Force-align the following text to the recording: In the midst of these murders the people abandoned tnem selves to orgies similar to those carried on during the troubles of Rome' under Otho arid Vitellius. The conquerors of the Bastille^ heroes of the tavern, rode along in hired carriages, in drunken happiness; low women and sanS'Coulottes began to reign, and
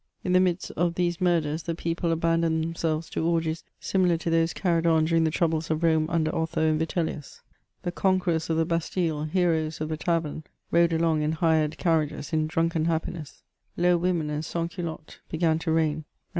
In 0.23 0.33
the 0.33 0.39
midst 0.39 0.71
of 0.71 0.95
these 0.95 1.21
murders 1.21 1.61
the 1.61 1.75
people 1.75 2.11
abandoned 2.11 2.65
tnem 2.65 2.75
selves 2.75 3.07
to 3.11 3.23
orgies 3.23 3.63
similar 3.79 4.17
to 4.17 4.31
those 4.31 4.51
carried 4.51 4.87
on 4.87 5.05
during 5.05 5.25
the 5.25 5.29
troubles 5.29 5.69
of 5.69 5.83
Rome' 5.83 6.09
under 6.09 6.33
Otho 6.33 6.59
arid 6.61 6.79
Vitellius. 6.79 7.41
The 7.83 7.91
conquerors 7.91 8.49
of 8.49 8.57
the 8.57 8.65
Bastille^ 8.65 9.29
heroes 9.29 9.79
of 9.79 9.89
the 9.89 9.97
tavern, 9.97 10.43
rode 10.71 10.91
along 10.91 11.21
in 11.21 11.33
hired 11.33 11.77
carriages, 11.77 12.33
in 12.33 12.47
drunken 12.47 12.85
happiness; 12.85 13.43
low 13.77 13.95
women 13.95 14.31
and 14.31 14.41
sanS'Coulottes 14.41 15.19
began 15.29 15.59
to 15.59 15.71
reign, 15.71 15.95
and 15.97 16.05